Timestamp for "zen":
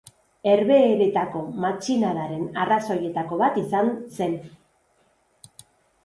4.21-4.33